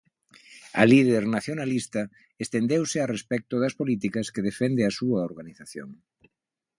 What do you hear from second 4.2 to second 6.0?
que defende a súa organización.